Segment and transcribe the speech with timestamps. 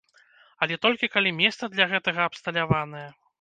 [0.65, 3.05] Але толькі калі месца для гэтага абсталяванае.